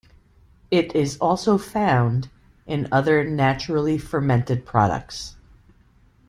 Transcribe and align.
It 0.71 0.95
is 0.95 1.15
also 1.19 1.59
found 1.59 2.31
in 2.65 2.87
other 2.91 3.23
naturally 3.23 3.99
fermented 3.99 4.65
products. 4.65 5.35